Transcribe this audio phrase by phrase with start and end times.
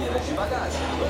[0.00, 1.09] Vieira é de bagagem.